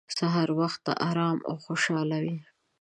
[0.17, 2.37] سهار وخت ارام او خوشحاله وي.